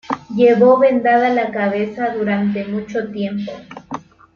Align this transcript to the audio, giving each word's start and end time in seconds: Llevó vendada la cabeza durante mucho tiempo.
Llevó 0.33 0.79
vendada 0.79 1.29
la 1.29 1.51
cabeza 1.51 2.09
durante 2.15 2.65
mucho 2.65 3.11
tiempo. 3.11 3.51